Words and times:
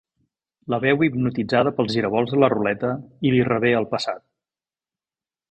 La 0.73 0.77
veu 0.85 1.03
hipnotitzada 1.07 1.73
pels 1.81 1.93
giravolts 1.97 2.33
de 2.37 2.41
la 2.45 2.49
ruleta 2.55 2.91
i 3.31 3.35
li 3.35 3.45
revé 3.51 3.75
el 3.83 3.87
passat. 3.93 4.27